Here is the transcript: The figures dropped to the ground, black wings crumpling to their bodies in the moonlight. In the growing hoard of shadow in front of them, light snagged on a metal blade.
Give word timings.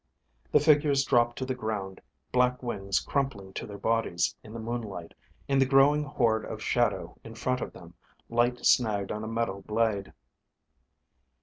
The 0.51 0.59
figures 0.59 1.03
dropped 1.05 1.37
to 1.37 1.45
the 1.45 1.53
ground, 1.53 2.01
black 2.31 2.63
wings 2.63 2.99
crumpling 2.99 3.53
to 3.53 3.67
their 3.67 3.77
bodies 3.77 4.35
in 4.43 4.51
the 4.51 4.59
moonlight. 4.59 5.13
In 5.47 5.59
the 5.59 5.65
growing 5.67 6.01
hoard 6.01 6.43
of 6.43 6.59
shadow 6.59 7.19
in 7.23 7.35
front 7.35 7.61
of 7.61 7.71
them, 7.73 7.93
light 8.27 8.65
snagged 8.65 9.11
on 9.11 9.23
a 9.23 9.27
metal 9.27 9.61
blade. 9.61 10.11